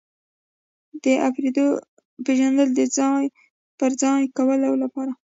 د 1.03 1.05
افرادو 1.27 1.67
پیژندل 2.25 2.69
د 2.75 2.81
ځای 2.97 3.23
پر 3.77 3.91
ځای 4.01 4.21
کولو 4.37 4.71
لپاره. 4.83 5.11